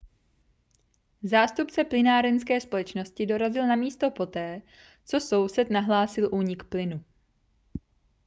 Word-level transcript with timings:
zástupce 1.23 1.83
plynárenské 1.83 2.61
společnosti 2.61 3.25
dorazil 3.25 3.67
na 3.67 3.75
místo 3.75 4.11
poté 4.11 4.61
co 5.05 5.19
soused 5.19 5.69
nahlásil 5.69 6.29
únik 6.35 6.63
plynu 6.63 7.03